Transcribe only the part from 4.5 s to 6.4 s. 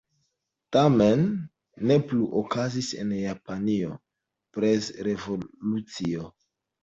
prezrevolucio.